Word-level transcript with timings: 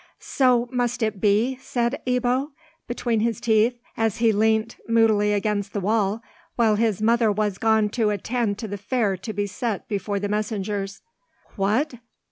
"So 0.17 0.67
must 0.71 1.03
it 1.03 1.21
be?" 1.21 1.59
said 1.61 2.01
Ebbo, 2.07 2.49
between 2.87 3.19
his 3.19 3.39
teeth, 3.39 3.77
as 3.95 4.17
he 4.17 4.31
leant 4.31 4.77
moodily 4.87 5.31
against 5.31 5.73
the 5.73 5.79
wall, 5.79 6.23
while 6.55 6.73
his 6.73 7.03
mother 7.03 7.31
was 7.31 7.59
gone 7.59 7.87
to 7.89 8.09
attend 8.09 8.57
to 8.57 8.67
the 8.67 8.79
fare 8.79 9.15
to 9.17 9.31
be 9.31 9.45
set 9.45 9.87
before 9.87 10.19
the 10.19 10.27
messengers. 10.27 11.03
"What! 11.55 11.93